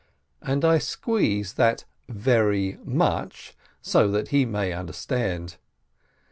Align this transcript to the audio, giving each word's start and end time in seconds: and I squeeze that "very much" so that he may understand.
and 0.41 0.65
I 0.65 0.79
squeeze 0.79 1.53
that 1.53 1.85
"very 2.09 2.79
much" 2.83 3.53
so 3.83 4.07
that 4.07 4.29
he 4.29 4.47
may 4.47 4.73
understand. 4.73 5.57